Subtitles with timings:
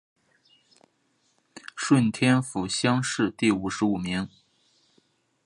[1.75, 4.27] 顺天府乡试第五十五名。